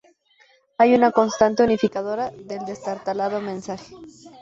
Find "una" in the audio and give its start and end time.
0.95-1.11